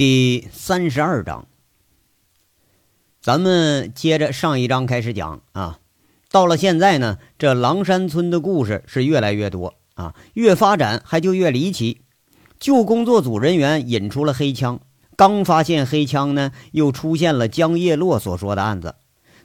[0.00, 1.46] 第三十二章，
[3.20, 5.78] 咱们接着上一章开始讲啊。
[6.30, 12.00] 到了现在呢，这狼山村的故事是越来越多啊，越发展还就越离奇。
[12.58, 14.80] 旧工作组人员引出了黑枪，
[15.16, 18.94] 刚发现黑枪呢，又出现了江叶落所说的案子。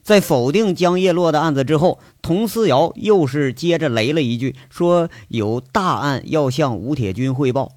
[0.03, 7.73] 在否定江叶落的案子之后，佟思瑶又是接着雷了一句，说有大案要向吴铁军汇报。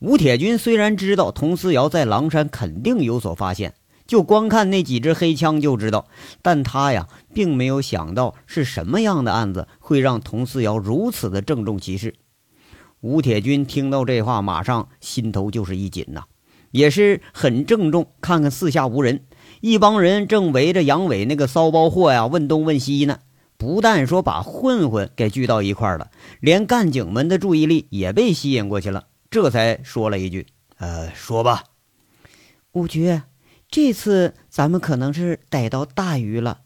[0.00, 3.72] 吴铁军虽然知道佟思瑶在狼山肯定有所发现，
[4.06, 6.06] 就光看那几支黑枪就知道，
[6.42, 12.14] 但他呀并没有想到是什么样的案子会让佟思瑶如此的郑重其事。
[13.00, 16.24] 吴铁军听到这话，马上心头就是一紧呐，
[16.72, 19.22] 也是很郑重，看看四下无人，
[19.62, 23.20] 一帮人正围着杨伟那个骚包货呀问东问西呢，
[23.56, 29.04] 不但说把混混给聚到一块了，连干警们的注意力也被吸引过去了。
[29.30, 30.46] 这才说了一句
[30.78, 31.64] ：“呃，说吧，
[32.72, 33.22] 五局，
[33.68, 36.60] 这次咱们可能是逮到大鱼了。”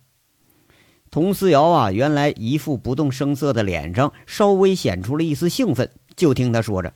[1.10, 5.90] 佟思瑶啊，原来一副不动声色的脸上稍微显出了一丝兴奋。
[6.14, 6.92] 就听他说着：“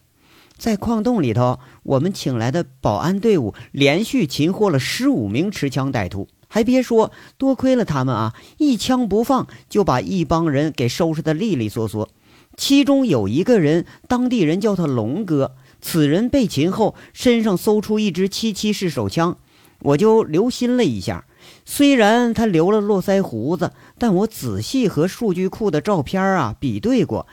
[0.56, 12.08] 在矿洞里头，我们请来的保安队伍连续擒获了十五名持枪歹徒，还别说，多亏了他们啊，一枪不放就把一帮人给收拾的利利索索。
[12.56, 19.36] 其中有一个人，当地人叫他龙哥。”此人被擒后，身上搜出一支七七式手枪，
[19.80, 21.26] 我就留心了一下。
[21.66, 27.26] 虽然他留了络腮胡子，但我仔细和数据库的照片啊比对过，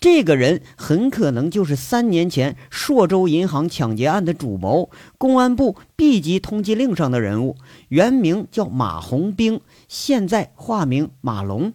[0.00, 7.56] 这个人很可能就是三年前朔州银行抢劫案的主谋，公安部 B 级通缉令上的人物，
[7.90, 11.74] 原名叫马红兵，现在化名马龙。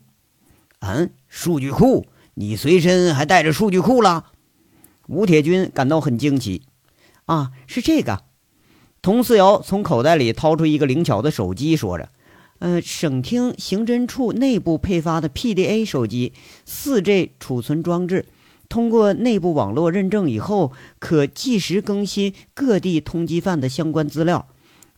[0.79, 4.31] 嗯，数据库，你随身还带着数据库了？
[5.07, 6.61] 吴铁军感到很惊奇，
[7.25, 8.23] 啊，是这个。
[9.01, 12.09] 佟思瑶从口袋里掏出一个灵巧的手机，说着
[12.59, 16.31] ：“呃，省厅刑侦处内部配发的 PDA 手机，
[16.65, 18.25] 四 G 储存装置，
[18.69, 24.47] 通过内部网络认证以后，可即时更新各地通缉犯的相关资料。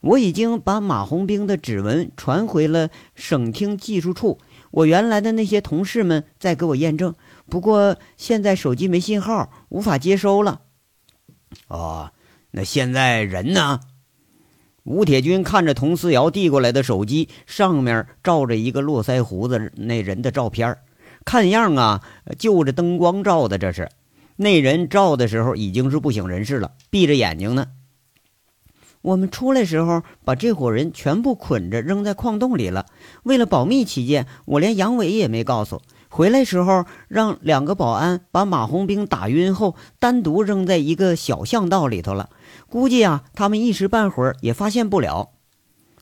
[0.01, 4.37] 我已经把马红兵的指纹传回了省厅技术处，
[4.69, 7.15] 我原来的那些同事们在给我验证。”
[7.49, 10.61] 不过现在手机没信号，无法接收了。
[11.67, 12.11] 哦，
[12.51, 13.79] 那现在人呢？
[14.83, 20.77] 吴铁军看着佟思瑶递过来的手机，上面照着一个络腮胡子那人的照片，
[21.23, 22.03] 看样啊，
[22.37, 23.57] 就着灯光照的。
[23.57, 23.89] 这是
[24.35, 27.67] 那人照的时候已经是不省人事了，闭着眼睛呢。
[29.01, 32.87] 我们出来时候把这伙人全部捆着扔在矿洞里了。
[33.23, 35.81] 为了保密起见，我连杨伟也没告诉。
[36.15, 42.29] 回来时候，让两个保安把马红兵打晕后，单独扔在一个小巷道里头了。
[42.69, 45.31] 估计啊，他们一时半会儿也发现不了。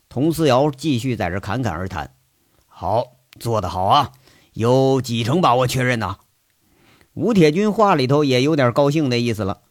[0.09, 2.11] 佟思瑶继续在这侃侃而谈
[2.69, 3.05] ：“好，
[3.39, 4.11] 做得好啊！
[4.53, 6.17] 有几成把握确认呢？”
[7.15, 9.61] 吴铁军话里头也有点高兴的意思了。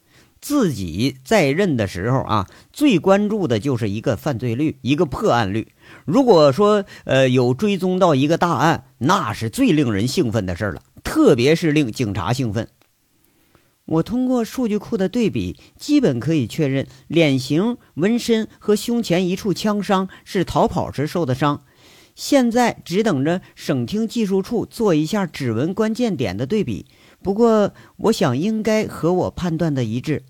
[0.43, 5.69] 自己在任的时候啊，最关注的就是一个犯罪率，一个破案率。
[6.03, 12.67] 如果说呃有追踪到一个大案，那是最令人兴奋的事了，特别是令警察兴奋。
[13.85, 21.61] 我通过数据库的对比，基本可以确认脸型、纹身和胸前一处枪伤是逃跑时受的伤。
[22.15, 26.85] 现在只等着省厅技术处做一下指纹关键点的对比，
[27.23, 30.23] 不过我想应该和我判断的一致。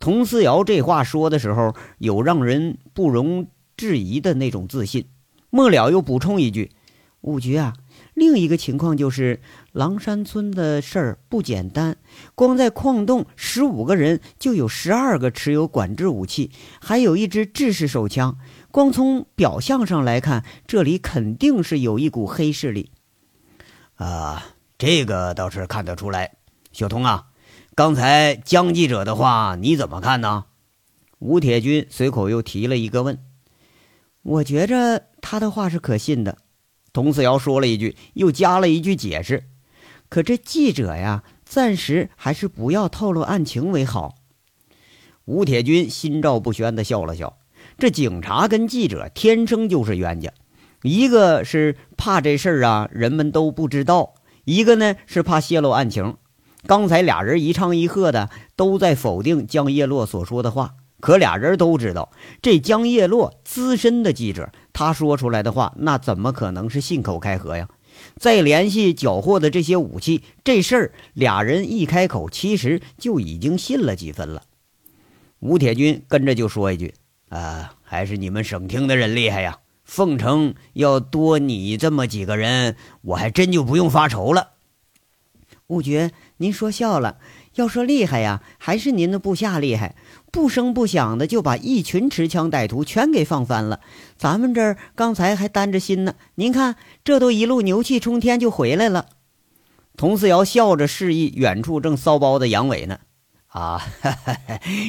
[0.00, 5.06] 佟思瑶这话说的时候，有让人不容置疑的那种自信。
[5.50, 6.70] 末了又补充一句
[7.22, 7.74] ：“五局啊，
[8.14, 9.40] 另一个情况就是
[9.72, 11.96] 狼山村的事儿不简单。
[12.34, 18.38] 光在矿洞，十五个人就有十二个持有管制武器，还有一支制式手枪。
[18.70, 22.92] 光从表象上来看，这里肯定是有一股黑势力。”
[23.96, 24.44] 啊，
[24.76, 26.36] 这个倒是看得出来。
[26.72, 27.26] 小童啊。
[27.78, 30.46] 刚才江记者的话你怎么看呢？
[31.20, 33.20] 吴铁军随口又提了一个问。
[34.22, 36.38] 我觉着他的话是可信的。
[36.92, 39.44] 佟思瑶说了一句，又加了一句解释。
[40.08, 44.16] 可这记者呀，暂时还是不要透露案情为好。
[45.26, 47.38] 吴铁军心照不宣的笑了笑。
[47.78, 50.32] 这警察跟记者天生就是冤家，
[50.82, 54.14] 一个是怕这事儿啊人们都不知道，
[54.44, 56.16] 一个呢是怕泄露案情。
[56.66, 62.10] 刚才俩人一唱一和的都在否定江叶落所说的话，可俩人都知道，
[62.42, 67.68] 这江叶落资深的记者，他说出来的话那怎么可能是信口开河呀？
[68.16, 74.42] 再联系缴获的这些武器，这事儿俩人一开口，其实就已经信了几分了。
[75.40, 76.94] 吴铁军跟着就说一句
[77.30, 79.58] ：“啊，还是你们省厅的人厉害呀！
[79.84, 84.50] 凤城要多你这么几个人，我还真就不用发愁了。”
[85.68, 87.18] 五绝，您说笑了。
[87.54, 89.94] 要说厉害呀，还是您的部下厉害，
[90.32, 93.80] 不声不响的就把一群持枪歹徒全给放翻了。
[94.16, 99.06] 咱们这儿刚才还担着心呢，您看这都一路牛气冲天就回来了。
[99.94, 103.00] 佟四瑶笑着示意远处正骚包的杨伟呢。
[103.48, 103.82] 啊，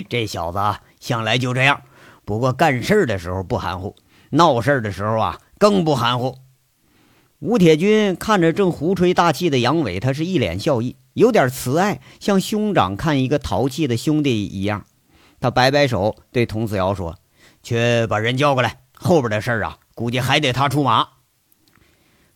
[0.07, 0.59] 这小子
[0.99, 1.81] 向来就这样，
[2.23, 3.95] 不过干事的时候不含糊，
[4.31, 6.37] 闹事的时候啊更不含糊。
[7.39, 10.97] 吴铁军看着正胡吹大气的杨伟，他是一脸笑意。
[11.13, 14.85] 有点慈爱，像兄长看一个淘气的兄弟一样。
[15.39, 17.17] 他摆摆手，对童四瑶说
[17.63, 21.07] ：“去把人叫过来，后边的事儿啊，估计还得他出马。”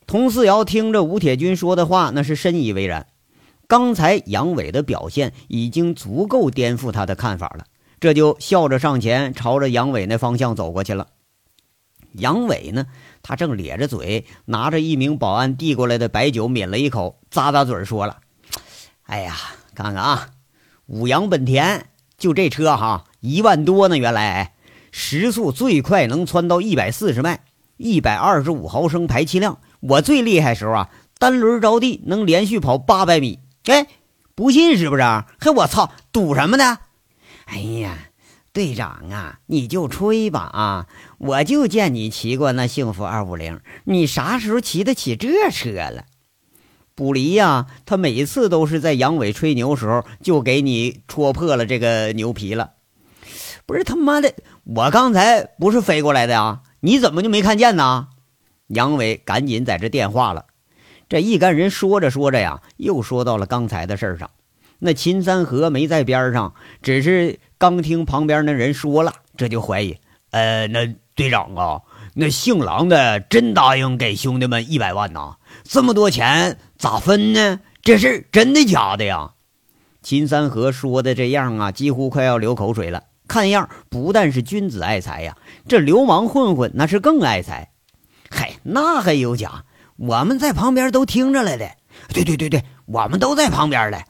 [0.08, 3.08] 童四瑶听着吴铁军说的话，那是深以为然。
[3.68, 7.66] 刚才杨伟的表现已经足够颠覆他的看法了，
[8.00, 11.08] 这就笑着上前，朝着杨伟那方向走过去了。
[12.14, 12.86] 杨伟呢，
[13.24, 18.18] 他正咧着嘴，拿着一名保安递过来的白酒，抿了一口，咂咂嘴，说了。
[19.04, 19.36] 哎呀，
[19.74, 20.30] 看看啊，
[20.86, 21.88] 五羊本田
[22.18, 23.98] 就这车哈，一万多呢。
[23.98, 24.54] 原来
[24.92, 27.40] 时速最快能窜到一百四十迈，
[27.78, 29.60] 一百二十五毫升排气量。
[29.80, 33.40] 我最厉害时候啊，单轮着地能连续跑八百米。
[33.66, 33.88] 哎，
[34.36, 35.04] 不信是不是？
[35.40, 36.80] 嘿，我操，赌什么呢？
[37.46, 37.98] 哎呀，
[38.54, 40.88] 队长啊，你就吹吧啊！
[41.18, 46.06] 我就见你骑过那幸福二五零，你啥时候骑得起这车了？
[46.94, 52.74] 卜离呀，他每次都是在杨伟吹牛时候就给你戳破了这个牛皮了。
[53.66, 54.32] 不是他妈的，
[54.64, 56.62] 我刚才不是飞过来的呀？
[56.82, 58.10] 你怎么就没看见呢？
[58.68, 60.46] 杨伟赶紧在这电话了。
[61.10, 64.30] 这一干人说着说着呀，又说到了刚才的事儿上。
[64.86, 69.96] 那秦三河没在边上，只是刚听旁边那人说了，这就怀疑。
[70.32, 71.82] 呃，那队长啊，
[72.16, 75.38] 那姓郎的真答应给兄弟们一百万呐？
[75.64, 77.62] 这么多钱咋分呢？
[77.82, 79.32] 这是真的假的呀？
[80.02, 83.04] 秦三河说的这样啊，几乎快要流口水了。
[83.26, 87.72] 看样不但是君子爱财呀，这流氓混混那是更爱财。
[88.30, 89.64] 嗨，那还有假？
[89.96, 91.72] 我们在旁边都听着了的。
[92.10, 94.04] 对对对对，我们都在旁边嘞。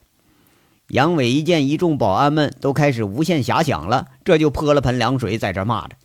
[0.93, 5.95] 杨伟一见一众保安们都开始无限遐想了，这就泼了盆凉水，在这骂着：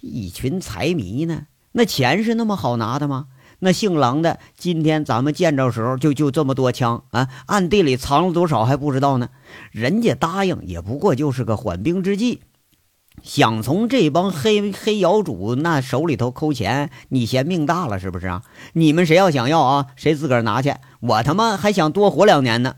[0.00, 3.26] 一群财迷呢，那钱是那么好拿的吗？
[3.60, 9.28] 那姓狼的，今天咱们见着时候就就这么多枪啊，暗地里藏了多少还不知道呢。
[9.70, 12.40] 人家答应也不过就是个缓兵之计，
[13.22, 18.42] 想从这帮黑黑窑主那手里头抠钱，你嫌命大了是不是啊？
[18.72, 22.74] 你们谁要想要啊，谁自个儿拿去，我他妈还想多活两年呢。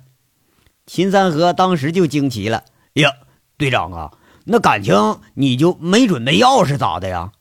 [0.86, 2.64] 秦三河当时就惊奇了，
[2.94, 3.10] 呀，
[3.56, 4.12] 队长啊，
[4.44, 7.32] 那感情你就没准备要是咋的呀？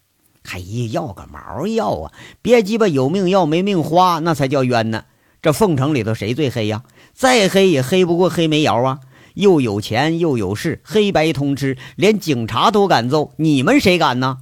[0.51, 2.11] 哎呀，要个毛要啊！
[2.41, 5.05] 别鸡巴有命要没命花，那才叫冤呢。
[5.41, 6.83] 这凤城里头谁最黑呀？
[7.13, 8.99] 再黑也黑不过黑煤窑啊！
[9.35, 14.37] 又有钱又有势，黑白通吃，连警察都敢揍，你们谁敢呢？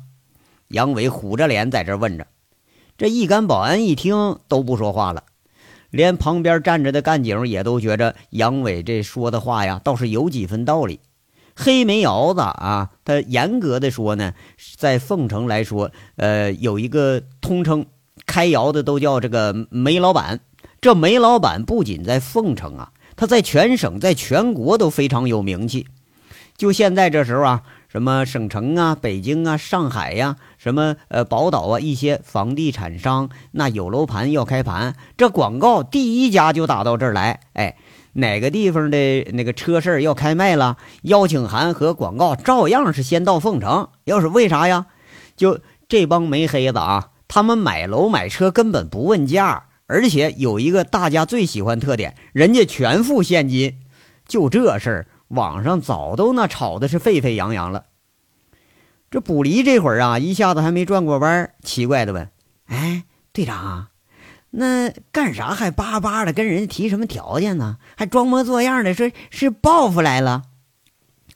[0.67, 2.27] 杨伟虎着脸在这问着。
[2.97, 5.23] 这一干保安一听都不说话了，
[5.91, 10.99] 连旁边站着的干警也都觉着杨伟这说的话呀，倒是有几分道理。
[11.53, 14.33] 黑煤窑子啊，它严格的说呢，
[14.77, 17.85] 在凤城来说，呃，有一个通称，
[18.25, 20.39] 开窑的都叫这个煤老板。
[20.79, 25.85] 这煤老板不仅在凤城啊，他在全省、在全国都非常有名气。
[26.57, 37.75] 就现在这时候啊，什么省城啊、北京啊、上海呀，什么呃宝岛啊，一些房地产商那有楼盘要开盘，这广告第一家就打到这儿来，哎。
[38.13, 43.87] 哪个地方的那个车市要开卖了，邀请函和广告照样是先到凤城。
[44.03, 44.87] 要是为啥呀？
[45.37, 53.77] 就这帮煤黑子啊，他们买楼买车根本不问价，而且有一个大家最喜欢特点，人家全付现金。
[54.27, 57.85] 就这事儿，网上早都那吵的是沸沸扬扬了。
[59.09, 62.29] 这卜离这会儿啊，一下子还没转过弯，奇怪的问
[62.67, 63.87] ：“哎，队长。”
[64.53, 67.77] 那干啥还巴巴的跟人家提什么条件呢？
[67.95, 70.43] 还装模作样的说是报复来了？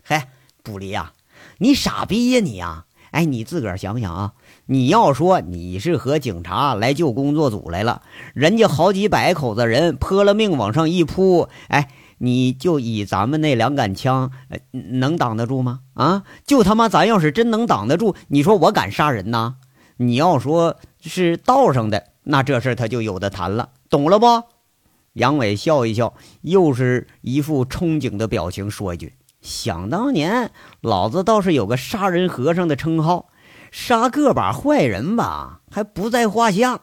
[0.04, 0.30] 嗨，
[0.64, 1.14] 卜离呀，
[1.60, 2.84] 你傻逼呀你呀！
[3.12, 4.34] 哎，你自个儿想想啊，
[4.66, 8.02] 你要说你是和警察来救工作组来了，
[8.34, 14.32] 人家好几百口子人泼了命往上一扑，哎，你就以咱们那两杆枪，
[14.72, 15.82] 能挡得住吗？
[15.94, 19.56] 啊，就他妈咱要是真能挡得住，你说我敢杀人呐？
[19.98, 22.08] 你要说是道上的。
[22.24, 24.26] 那这事他就有的谈了，懂了不？
[25.14, 33.30] 杨伟笑一笑，又是一副憧憬的表情，说一句：“想当年，老子倒是有个杀人和尚的称号，
[33.72, 36.82] 杀个把坏人吧，还不在话下。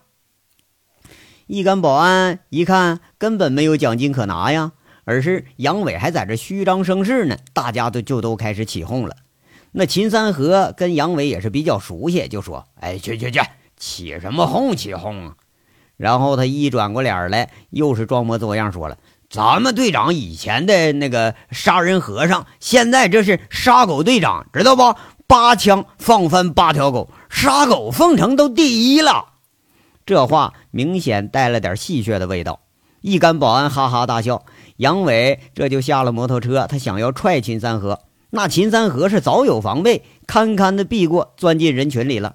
[1.47, 4.73] 一干保安一看，根本没有奖金可拿呀，
[5.05, 9.17] 而是杨伟还在这虚张声势呢，大家都就都开始起哄了。
[9.73, 13.41] 那秦三河跟杨伟也是比较熟悉，就说：“哎，去去去，
[13.77, 14.77] 起什么哄？
[14.77, 15.37] 起哄啊！”
[15.97, 18.99] 然后他一转过脸来，又是装模作样说了
[19.31, 24.95] ：“咱们队长以前的那个杀人和尚，现在这是杀狗队长，知道不？
[25.27, 29.33] 八枪放翻八条狗，杀狗奉承都第一了。”
[30.05, 32.61] 这话明显带了点戏谑的味道，
[33.01, 34.45] 一干保安哈哈大笑。
[34.83, 42.35] 杨伟这就下了摩托车，他想要踹秦三河，那秦三河是早有防备，堪堪的避过，钻进人群里了。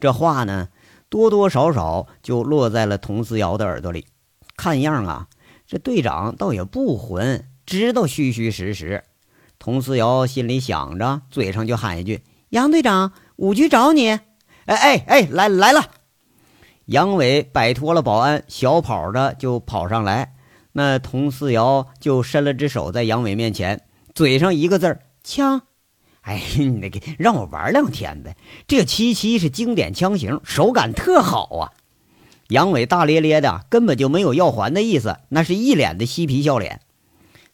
[0.00, 0.66] 这话呢，
[1.08, 4.06] 多多少少就落在了佟思瑶的耳朵里。
[4.56, 5.28] 看样啊，
[5.64, 9.04] 这队长倒也不混，知道虚虚实实。
[9.60, 14.08] 佟思瑶心里想着，嘴上就喊一句：“杨队长，五局找你。”
[14.66, 15.84] 哎哎哎，来来了。
[16.86, 20.32] 杨伟摆脱了保安，小跑着就跑上来。
[20.78, 23.80] 那佟四瑶就伸了只手在杨伟面前，
[24.14, 25.62] 嘴上一个字儿“枪”。
[26.20, 26.42] 哎，
[26.82, 28.36] 那个让我玩两天呗。
[28.68, 31.72] 这七七是经典枪型，手感特好啊。
[32.48, 36.82] 杨伟大咧咧的，根本就没有要还的意思，那是一脸的嬉皮笑脸。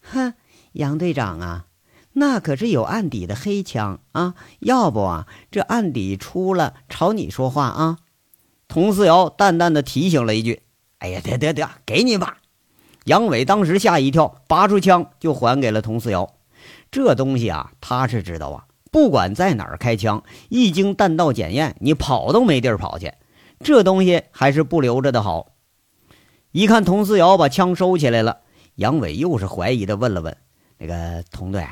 [0.00, 0.34] 哼，
[0.72, 1.66] 杨队长啊，
[2.14, 4.34] 那可是有案底的黑枪啊！
[4.58, 7.98] 要不啊，这案底出了，朝你说话啊！
[8.66, 10.62] 佟四瑶淡淡的提醒了一句
[10.98, 12.38] ：“哎呀，得得得，给你吧。”
[13.04, 16.34] 杨伟当时吓一跳，拔出枪就还给了佟思瑶。
[16.90, 23.12] 这东西啊，他是知道啊，不管在哪儿开枪，一经弹道检验，你跑都没地儿跑去。
[23.60, 25.52] 这东西还是不留着的好。
[26.52, 28.40] 一看佟思瑶把枪收起来了，
[28.74, 30.36] 杨伟又是怀疑的问了问
[30.78, 31.66] ：“那个佟队，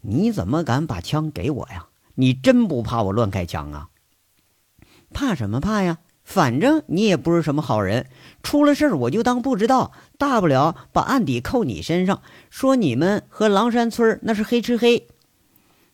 [0.00, 1.86] 你怎么敢把枪给我呀？
[2.16, 3.88] 你真不怕我乱开枪啊
[5.14, 8.06] ？”“怕什么怕呀？”反正你也不是什么好人，
[8.42, 15.06] 出了事儿我就当不知道，大不了把案底扣你身上，说你们和狼山村那是黑吃黑。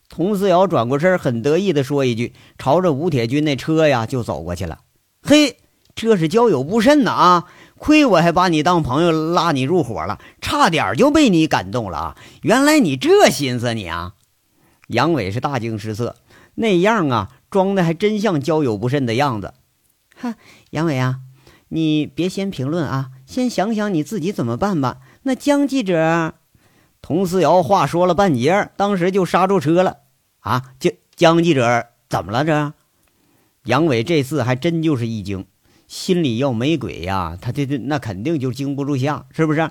[0.08, 4.80] 佟思瑶转过身，很得意地说一句，朝着吴铁军那车呀就走过去了。
[5.22, 5.58] 嘿，
[5.94, 7.44] 这是交友不慎呐啊！
[7.78, 12.16] 亏我还把你当朋友，拉你入伙了，差点就被你感动了啊！
[12.40, 14.14] 原来你这心思你啊！
[14.88, 16.16] 杨伟是大惊失色，
[16.54, 19.52] 那样啊，装的还真像交友不慎的样子。
[20.22, 20.36] 哈，
[20.70, 21.18] 杨伟啊，
[21.70, 24.98] 你别先评论啊，先想想你自己怎么办吧。
[25.24, 26.34] 那江记者，
[27.00, 29.96] 佟思瑶话说了半截，当时就刹住车了。
[30.38, 32.44] 啊，江江记者怎么了？
[32.44, 32.72] 这
[33.64, 35.44] 杨伟这次还真就是一惊，
[35.88, 39.68] 心里要没鬼呀，他这这那肯定就经不住吓，是不是？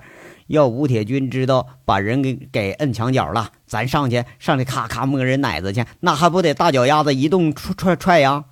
[0.48, 8.44] 要吴铁军知道把人给给摁墙角了，咱上去上去咔咔摸人奶子去，那还不得大脚丫子一动踹踹踹呀？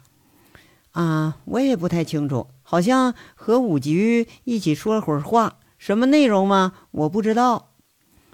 [1.00, 6.74] 啊，我也不太清楚，好像和五局一起说会儿话，什么内容吗？
[6.92, 7.70] 我不知道。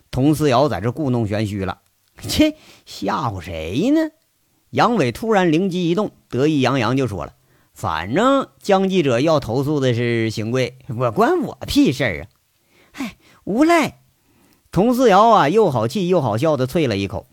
[0.09, 1.81] 佟思瑶在这故弄玄虚了，
[2.27, 4.09] 切，吓唬谁呢？
[4.71, 7.35] 杨伟突然灵机一动，得意洋洋就说了
[7.71, 12.27] ：“反正江记者要投诉的是邢贵，我关我屁事儿啊！”
[12.91, 13.99] 嗨，无赖！
[14.71, 17.27] 佟思瑶啊，又好气又好笑的啐了一口。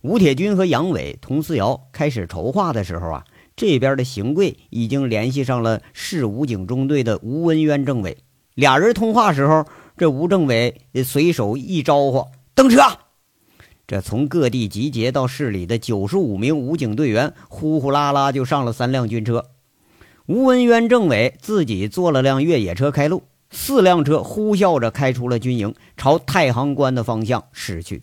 [0.00, 3.24] 吴铁军和杨伟、佟思瑶开始筹划的时候啊。
[3.58, 8.18] 这边的邢贵已经联系上了市武警中队的吴文渊政委，
[8.54, 12.24] 俩人通话时候，这吴政委随手一招呼，
[12.54, 12.80] 登车。
[13.84, 19.46] 这从各地集结到市里的九十五名武警队员，呼呼啦啦就上了三辆军车。
[20.26, 28.02] 吴文渊政委自己坐了辆越野车开路，四辆车呼啸着开出了军营，朝太行关的方向驶去。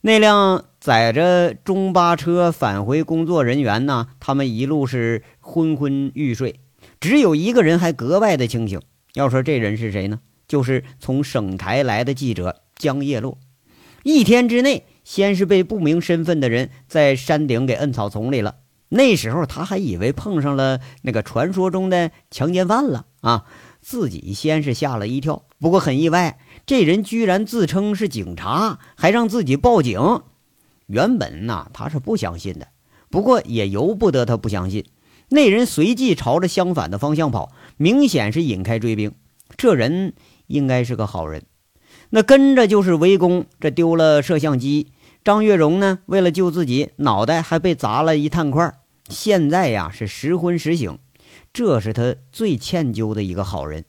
[0.00, 4.08] 那辆载着中巴车返回工作人员呢？
[4.18, 6.58] 他们一路是昏昏欲睡，
[6.98, 8.80] 只有一个人还格外的清醒。
[9.14, 10.18] 要说这人是谁呢？
[10.48, 13.38] 就是从省台来的记者江叶落。
[14.02, 18.56] 一天之内，先是被不明身份的人在山顶给摁草丛里了。
[18.88, 23.44] 那时候他还以为碰上了那个传说中的强奸犯了啊！
[23.80, 26.40] 自己先是吓了一跳，不过很意外。
[26.66, 30.22] 这人居然自称是警察，还让自己报警。
[30.92, 32.68] 原本呐，他是不相信的，
[33.08, 34.84] 不过也由不得他不相信。
[35.30, 39.14] 那人随即朝着相反的方向跑，明显是引开追兵。
[39.56, 40.12] 这人
[40.48, 41.44] 应该是个好人。
[42.10, 44.88] 那跟着就是围攻，这丢了摄像机。
[45.24, 48.74] 张月荣呢，为了救自己，脑袋还被砸了一炭块。
[49.08, 50.98] 现在呀，是时昏时醒。
[51.54, 53.86] 这是他最歉疚的一个好人。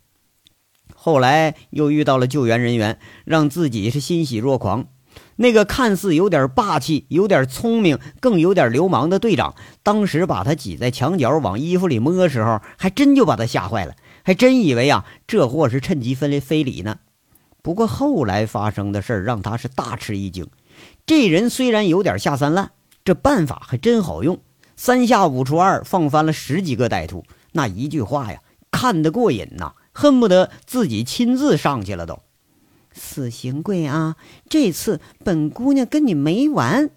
[0.96, 4.88] 后来又遇到了救援人员，让自己是欣喜若狂。
[5.36, 16.98] 那个看似有点霸气、有点聪明、更有点流氓的队长，当时把他挤在墙角往衣服里摸时候，还真就把他吓坏了，还真以为啊这货是趁机分非礼呢。
[17.62, 20.48] 不过后来发生的事儿让他是大吃一惊。
[21.06, 22.72] 这人虽然有点下三滥，
[23.06, 24.40] 这办法还真好用，
[24.76, 27.24] 三下五除二放翻了十几个歹徒。
[27.54, 28.40] 那一句话呀，
[28.70, 32.20] 看得过瘾呐，恨不得自己亲自上去了都。
[32.94, 34.16] 死刑贵啊！
[34.48, 36.90] 这次本姑娘跟你没完。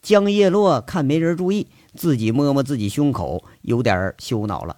[0.00, 4.76] 江叶落看没人注意，自己摸摸自己胸口，有点羞恼了。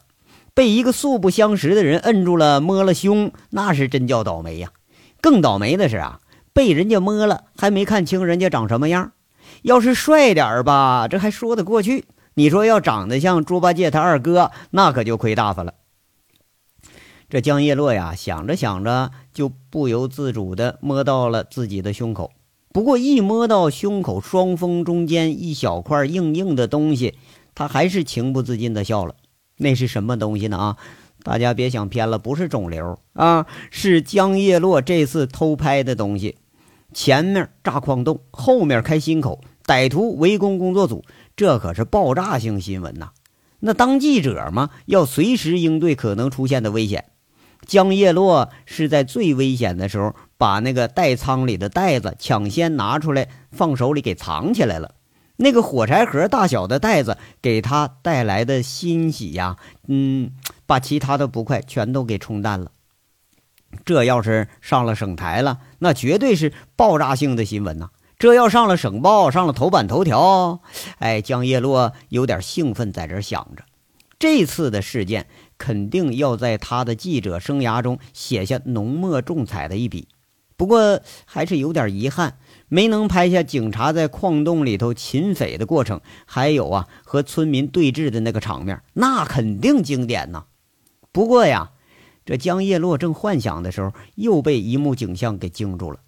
[0.54, 4.70] 被一个素不相识的人摁住了，摸了胸，那是真叫倒霉呀！
[5.20, 6.20] 更倒霉的是啊，
[6.52, 9.12] 被人家摸了，还没看清人家长什么样。
[9.62, 12.04] 要是帅点吧，这还说得过去。
[12.34, 15.74] 你说要长得像猪八戒他二哥，那可就亏大发了。
[17.32, 22.30] 这江叶落呀，想着想着，就不由自主地摸到了自己的胸口。
[22.74, 27.14] 不过一摸到胸口双峰中间一小块硬硬的东西，
[27.54, 29.14] 他还是情不自禁地笑了。
[29.56, 30.58] 那是什么东西呢？
[30.58, 30.76] 啊，
[31.22, 36.36] 大家别想偏了，不是肿瘤啊，是江叶落这次偷拍的东西。
[36.92, 41.02] 前面炸矿洞，后面开新口，歹徒围攻工作组，
[41.34, 43.12] 这可是爆炸性新闻呐！
[43.60, 47.06] 那当记者嘛，要随时应对可能出现的危险。
[47.66, 54.96] 江叶落是在最危险的时候，把那个袋仓里的袋子抢先拿出来，放手里给藏起来了。
[55.36, 59.56] 那个火柴盒大小的袋子给他带来的欣喜呀，
[59.88, 60.32] 嗯，
[60.66, 62.72] 把其他的不快全都给冲淡了。
[63.84, 67.88] 这要是上了省台了，那绝对是爆炸性的新闻呐！
[68.18, 70.60] 这要上了省报，上了头版头条，
[70.98, 73.64] 哎，江叶落有点兴奋，在这想着
[74.18, 75.26] 这次的事件。
[75.62, 80.08] 肯定要在他的记者生涯中写下浓墨重彩的一笔，
[80.56, 90.46] 不过还是有点遗憾，没能拍下警察在矿洞里头擒匪的过程，还有啊和村民对峙的那个场面，那肯定经典呐。
[91.12, 91.70] 不过呀，
[92.26, 96.00] 这江叶落正幻想的时候，又被一幕景象给惊住了。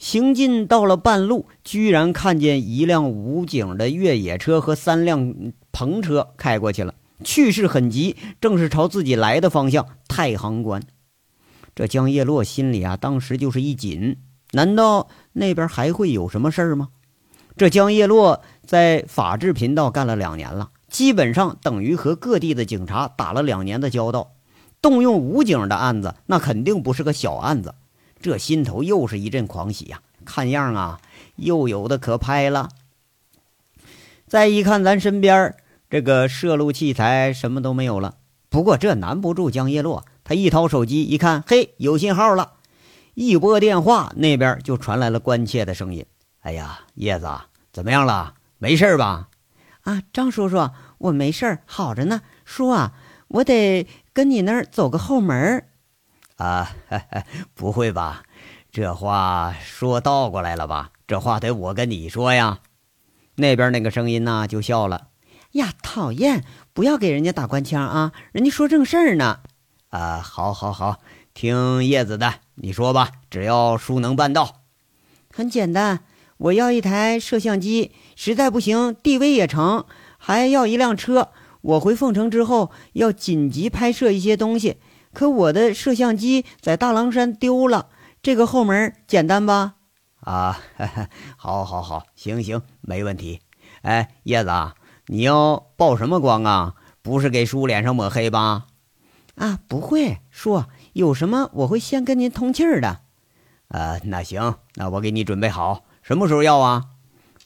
[0.00, 5.32] 行进到了半路，居然看见一辆武警的越野车和三辆
[5.72, 6.94] 篷车开过去了。
[7.22, 9.86] 去势很急，正是朝自己来的方向。
[10.08, 10.82] 太行关，
[11.74, 14.18] 这江叶落心里啊，当时就是一紧。
[14.52, 16.88] 难道那边还会有什么事儿吗？
[17.56, 24.32] 这江叶落在法制频道干了两年了，基本上等于和各地的警察打了两年的交道。
[24.80, 27.74] 动用武警的案子，那肯定不是个小案子。
[28.20, 30.00] 这心头又是一阵狂喜呀！
[30.24, 31.00] 看样啊，
[31.36, 32.68] 又有的可拍了。
[34.26, 35.54] 再一看咱身边
[35.92, 38.14] 这个摄录器材什么都没有了，
[38.48, 40.06] 不过这难不住江叶落。
[40.24, 42.54] 他一掏手机一看，嘿，有信号了。
[43.12, 46.06] 一拨电话，那边就传来了关切的声音
[46.40, 47.28] ：“哎呀，叶子，
[47.74, 48.32] 怎么样了？
[48.56, 49.28] 没事吧
[49.84, 52.22] ？”“啊，张叔叔，我没事好着呢。
[52.46, 52.94] 叔啊，
[53.28, 55.66] 我得跟你那儿走个后门。
[56.38, 56.70] ”“啊，
[57.52, 58.22] 不会吧？
[58.70, 60.92] 这话说倒过来了吧？
[61.06, 62.60] 这话得我跟你说呀。”
[63.36, 65.08] 那边那个声音呢，就笑了。
[65.52, 66.44] 呀，讨厌！
[66.72, 69.40] 不要给人家打官腔啊，人家说正事儿呢。
[69.90, 71.00] 啊，好，好，好，
[71.34, 74.62] 听叶子的，你说吧，只要叔能办到。
[75.34, 76.04] 很简单，
[76.38, 79.84] 我要一台摄像机，实在不行，DV 也成，
[80.16, 81.28] 还要一辆车。
[81.60, 84.78] 我回凤城之后要紧急拍摄一些东西，
[85.12, 87.88] 可我的摄像机在大狼山丢了。
[88.22, 89.74] 这个后门简单吧？
[90.20, 90.58] 啊，
[91.36, 93.40] 好，好，好，行行，没问题。
[93.82, 94.74] 哎，叶子啊。
[95.06, 96.74] 你要曝什么光啊？
[97.02, 98.66] 不是给叔脸上抹黑吧？
[99.34, 103.00] 啊，不会，叔有什么我会先跟您通气儿的。
[103.68, 106.90] 呃，那行，那我给你准备好，什么时候要啊？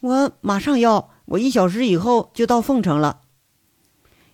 [0.00, 3.20] 我马上要，我一小时以后就到凤城了。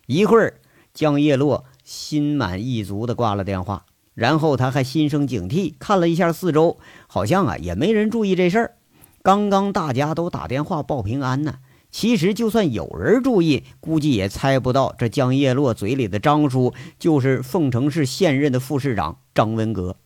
[0.07, 0.61] 一会儿，
[0.93, 8.77] 江叶落心满意足地挂了电话，然后他还心生警惕，看了一下四周，好像啊也没人注意这事儿。
[9.23, 11.59] 刚刚大家都打电话报平安呢。
[11.93, 19.97] 其实，就算有人注意，估计也猜不到这江叶落嘴里的张叔就是凤城市现任的副市长张文革。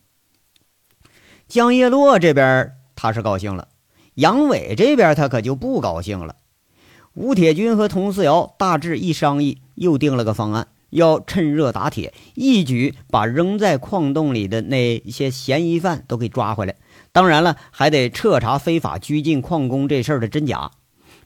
[1.46, 3.68] 江叶落这边他是高兴了，
[4.14, 6.34] 杨伟这边他可就不高兴了。
[7.14, 16.74] 吴铁军和佟四瑶大致一商议，又定了个方案，要趁热打铁，一举把扔在矿洞里的那些嫌疑犯都给抓回来。
[17.12, 20.72] 当然了，还得彻查非法拘禁矿工这事儿的真假。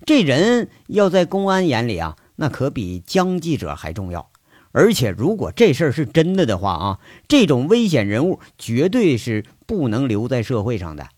[0.07, 4.31] 这人要在公安眼里啊，那可比江记者还重要。
[4.73, 11.09] 而且如果这事儿是真的的话啊，这种危险人物绝对是不能留在社会上的。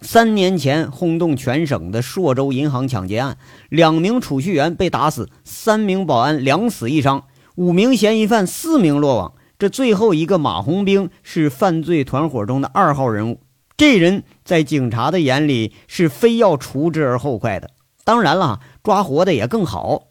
[0.00, 9.34] 三年前轰动全省的朔州银行抢劫案，两名储蓄员被打死，三名保安两死一伤，五名嫌疑犯四名落网。
[9.58, 13.40] 这最后一个马红兵是犯罪团伙中的二号人物，
[13.76, 17.70] 这人在警察的眼里是非要除之而后快的。
[18.06, 20.04] 当然了，抓活的也更好。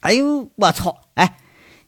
[0.00, 0.98] 哎呦，我操！
[1.14, 1.38] 哎，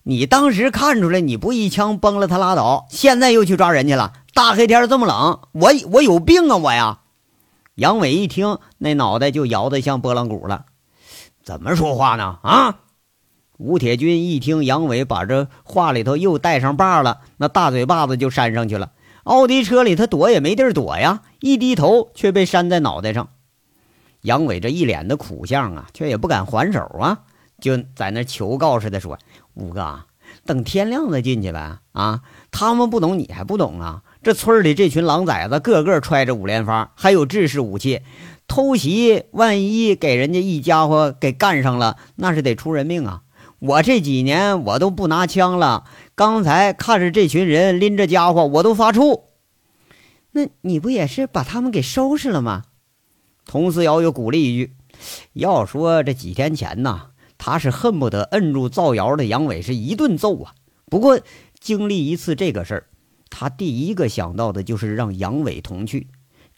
[0.04, 4.14] 你当时看出来你不一枪崩了他拉倒，现在又去抓人去了。
[4.32, 7.00] 大黑天这么冷，我我有病啊我呀！
[7.74, 10.64] 杨伟一听，那脑袋就摇得像拨浪鼓了。
[11.44, 12.38] 怎么说话呢？
[12.42, 12.78] 啊！
[13.58, 18.92] 吴铁军一听杨伟把这话里头又带上把了，那大嘴巴子就扇上去了。
[19.24, 23.28] 奥迪车里他躲也没地儿躲呀，一低头却被扇在脑袋上。
[24.22, 27.20] 杨伟这一脸的苦相啊，却也不敢还手啊，
[27.60, 29.18] 就在那求告似的说
[29.54, 30.00] ：“五哥，
[30.44, 31.78] 等天亮再进去呗。
[31.92, 38.02] 啊，他们不懂，你还不懂啊？”这村里这群狼崽子，个个揣着五连发，还有制式武器，
[38.46, 43.22] 偷袭，万一给人家一家伙给干上了，那是得出人命啊！
[43.58, 49.22] 我这几年我都不拿枪了，刚才看着这群人拎着家伙，我都发怵。
[50.32, 52.64] 那你不也是把他们给收拾了吗？
[53.46, 54.74] 佟思瑶又鼓励一句
[55.34, 60.54] ：“要说这几天前呐，他是恨不得摁住造谣的杨伟是一顿揍啊。
[60.86, 61.20] 不过
[61.58, 62.86] 经历一次这个事儿。”
[63.32, 66.08] 他第一个想到的就是让杨伟同去。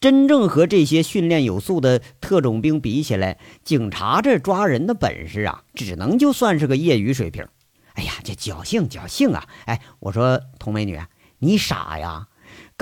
[0.01, 7.47] 真正和这些训练有素的特种兵比起来，警察这抓人的本事啊，只能就算是个业余水平。
[7.92, 9.47] 哎呀，这侥幸侥幸啊！
[9.66, 10.99] 哎，我说童美女，
[11.38, 12.27] 你傻呀？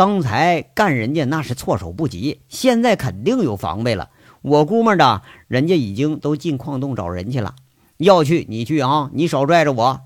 [0.00, 4.08] 刚才干人家那是措手不及，现在肯定有防备了。
[4.40, 7.54] 我估摸着人家已经都进矿洞找人去了。
[7.98, 10.00] 要去你去啊，你少拽着我。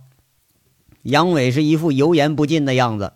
[1.03, 3.13] 杨伟是一副油盐不进的样子。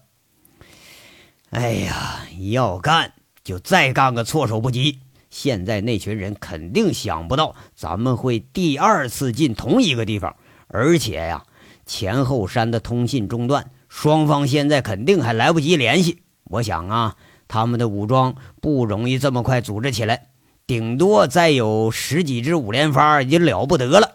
[1.50, 2.20] 哎呀，
[2.52, 3.12] 要干
[3.42, 5.00] 就再干个措手不及！
[5.30, 10.36] 现在那群人肯定想不到咱们会第二次进同一个地方，
[10.68, 11.42] 而且呀，
[11.84, 16.22] 前后山的通信中断，双方现在肯定还来不及联系。
[16.48, 20.28] 我想啊，他们的武装不容易这么快组织起来，
[20.66, 24.12] 顶多再有十几支五连发也了不得了。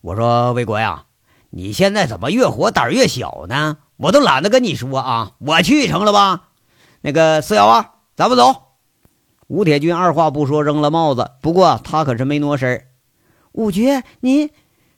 [0.00, 1.04] 我说魏国呀，
[1.50, 3.78] 你现在怎么越活胆越小呢？
[3.96, 6.48] 我都懒得跟你说啊，我去成了吧？
[7.00, 8.62] 那个四瑶啊，咱们走。
[9.46, 12.86] 吴铁军二话不说扔了帽子，不过他可是没挪身。
[13.52, 14.50] 五爵，你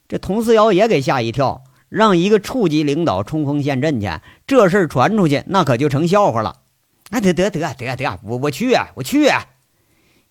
[0.07, 4.09] 这佟四瑶也给吓一跳，让一个处级领导冲锋陷阵去，
[4.47, 6.61] 这事传出去，那可就成笑话了。
[7.09, 9.45] 啊，得得得得得，我我去啊，我去啊！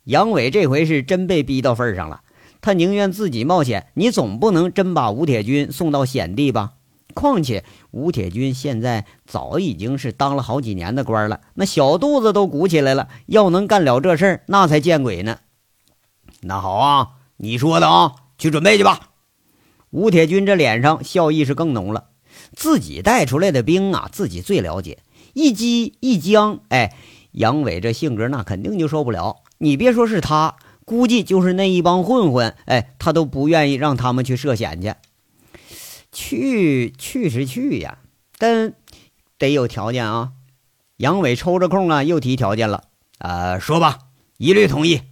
[0.05, 2.21] 杨伟这回是真被逼到份上了，
[2.61, 6.75] 他宁愿自己冒险，你总不能真把吴铁军送到险地吧？
[7.15, 15.39] 况且吴铁军现在早已经是当了好几年的官了，那小肚子都鼓起来了，要能干了这事儿，那才见鬼呢。
[16.43, 19.13] 那好啊，你说的啊，去准备去吧。
[19.91, 22.09] 吴铁军这脸上笑意是更浓了，
[22.55, 24.99] 自己带出来的兵啊，自己最了解，
[25.37, 26.97] 一激一僵，哎，
[27.33, 29.43] 杨伟这性格那肯定就受不了。
[29.59, 34.95] 你别说是他，估计就是那一帮混混，哎，他都不愿意让他们去涉险去。
[36.11, 37.99] 去去是去呀，
[38.39, 38.73] 但
[39.37, 40.33] 得有条件啊。
[40.97, 42.85] 杨伟抽着空啊，又提条件了。
[43.19, 43.99] 呃，说吧，
[44.39, 45.03] 一律同意。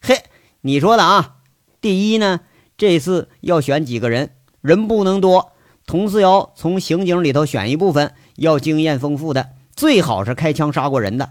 [0.00, 0.24] 嘿，
[0.62, 1.36] 你说的啊。
[1.80, 2.40] 第一呢，
[2.76, 5.52] 这次要选几个人，人不能多。
[5.86, 11.30] 佟思瑶从刑警里头选一部分，要经验丰富的，最好是开枪杀过人的。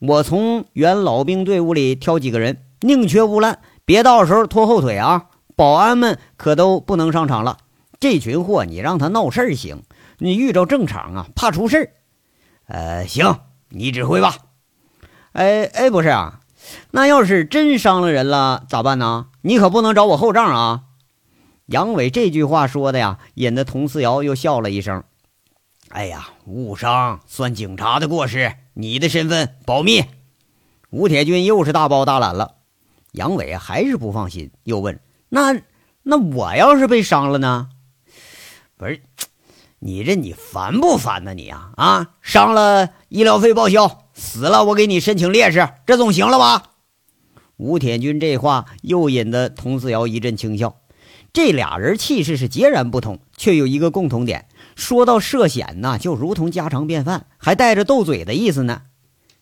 [0.00, 5.26] 我从原老兵队伍里挑几个人，宁缺毋滥，别到时候拖后腿啊。
[5.54, 7.58] 保安们可都不能上场了。
[8.00, 9.84] 这群货，你让他闹事儿行，
[10.18, 11.90] 你遇着正常啊，怕出事儿。
[12.66, 14.34] 呃，行，你指挥吧。
[15.30, 16.40] 哎哎，不是啊，
[16.90, 19.26] 那要是真伤了人了咋办呢？
[19.42, 20.80] 你可不能找我后账啊。
[21.66, 25.04] 杨伟这句话说的呀，引得佟四瑶又笑了一声。
[25.94, 30.02] 哎呀，误伤算警察的过失，你的身份保密。
[30.90, 32.56] 吴铁军又是大包大揽了。
[33.12, 35.54] 杨伟还是不放心，又问：那
[36.02, 37.68] 那我要是被伤了呢？
[38.76, 39.04] 不是，
[39.78, 41.32] 你这你烦不烦呢？
[41.32, 46.72] 你啊啊，伤了医疗费报销，死了我给你申请烈士，这总行了吧？
[47.56, 50.80] 吴铁军这话又引得佟思瑶一阵轻笑。
[51.32, 58.82] 这俩人气势是截然不同，却有一个共同点：说到涉险呐，就如同家常便饭，还带着斗嘴的意思呢。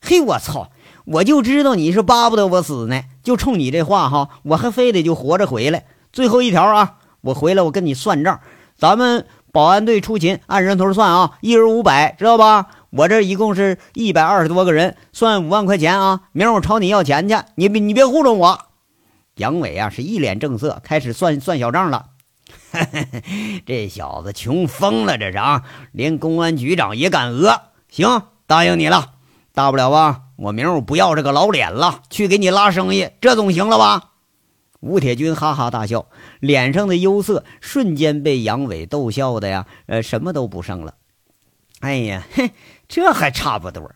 [0.00, 0.70] 嘿，我操！
[1.04, 5.84] 我就知道你是巴不得我死呢，就冲你这话哈，我还非得就活着回来。
[6.12, 8.40] 最后一条啊，我回来我跟你算账。
[8.76, 12.66] 咱们保安队出勤按人头算啊，一人五百，知道吧？
[12.90, 16.22] 我这一共是一百二十多个人，算五万块钱啊！
[16.32, 18.66] 明儿我朝你要钱去，你别你别糊弄我。
[19.36, 22.06] 杨伟啊是一脸正色，开始算算小账了。
[23.66, 25.64] 这小子穷疯了，这是啊！
[25.92, 27.60] 连公安局长也敢讹。
[27.88, 29.14] 行，答应你了，
[29.52, 34.10] 大不了吧，我明儿我不要这个老脸了，去给你拉生意，这总行了吧？
[34.80, 36.06] 吴铁军哈哈大笑，
[36.40, 40.94] 脸上的忧色瞬间被杨伟逗笑的呀，呃，什么都不剩了。
[41.80, 42.50] 哎呀，嘿，
[42.88, 43.92] 这还差不多。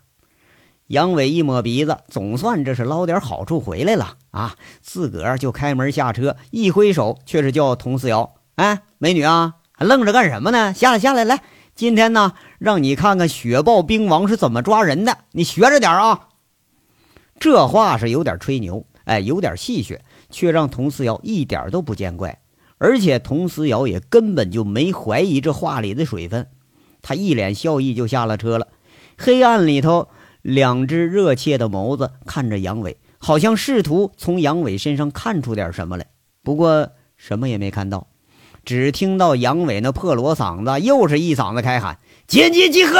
[0.89, 4.55] 杨伟一抹鼻子，总算这是捞点好处回来了啊！
[4.81, 10.75] 自个儿就开门下车，一挥手，却是叫佟思瑶：“哎，美女啊，还愣着干什么呢？
[10.75, 11.43] 下来，下来，来，
[11.75, 16.29] 今天呢，让你看看雪豹兵王是怎么抓人的，你学着点啊！”
[17.39, 19.99] 这话是有点吹牛，哎，有点戏谑，
[20.31, 22.41] 却让佟思瑶一点都不见怪，
[22.79, 26.49] 而且佟思瑶也根本就没怀疑这话里的水分，
[27.03, 28.69] 他一脸笑意就下了车了。
[29.17, 30.09] 黑暗里头。
[30.43, 36.07] 两只热切的眸子看着杨伟，好像试图从杨伟身上看出点什么来，
[36.45, 38.07] 不过什么也没看到。
[38.67, 42.99] 只听到杨伟那破锣嗓子又是一嗓子开喊：“紧急集合！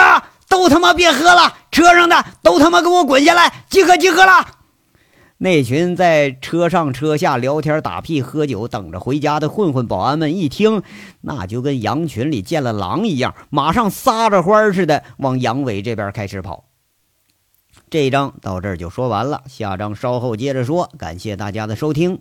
[0.49, 1.55] 都他妈别喝了！
[1.73, 3.65] 车上的都他妈给我滚下来！
[3.69, 4.47] 集合集合了！”
[5.39, 10.83] 那群在车上车下聊天打屁喝酒等着回家的混混保安们一听，
[11.21, 16.67] 那就跟羊群里见了狼一样，马上撒着欢似的往杨伟这边开始跑。
[17.91, 20.89] 这一章到这儿就说完了，下章稍后接着说。
[20.97, 22.21] 感谢大家的收听。